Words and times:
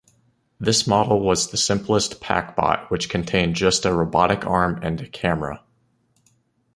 This 0.59 0.87
model 0.87 1.19
was 1.19 1.51
the 1.51 1.57
simplest 1.57 2.19
Packbot 2.21 2.89
which 2.89 3.07
contained 3.07 3.53
just 3.55 3.85
a 3.85 3.93
robotic 3.93 4.47
arm 4.47 4.79
and 4.81 5.11
camera. 5.13 5.61